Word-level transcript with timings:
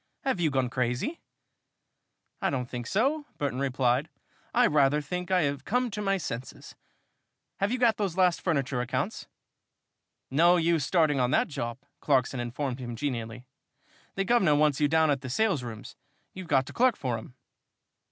Have 0.23 0.39
you 0.39 0.49
gone 0.49 0.67
crazy?" 0.71 1.21
"I 2.41 2.49
don't 2.49 2.67
think 2.67 2.87
so," 2.87 3.27
Burton 3.37 3.59
replied. 3.59 4.09
"I 4.51 4.65
rather 4.65 4.99
think 4.99 5.29
I 5.29 5.43
have 5.43 5.63
come 5.63 5.91
to 5.91 6.01
my 6.01 6.17
senses. 6.17 6.73
Have 7.59 7.71
you 7.71 7.77
got 7.77 7.97
those 7.97 8.17
last 8.17 8.41
furniture 8.41 8.81
accounts?" 8.81 9.27
"No 10.31 10.57
use 10.57 10.83
starting 10.83 11.19
on 11.19 11.29
that 11.29 11.49
job," 11.49 11.77
Clarkson 11.99 12.39
informed 12.39 12.79
him, 12.79 12.95
genially. 12.95 13.45
"The 14.15 14.25
guvnor 14.25 14.55
wants 14.57 14.79
you 14.79 14.87
down 14.87 15.11
at 15.11 15.21
the 15.21 15.29
salesrooms, 15.29 15.95
you've 16.33 16.47
got 16.47 16.65
to 16.65 16.73
clerk 16.73 16.97
for 16.97 17.19
him." 17.19 17.35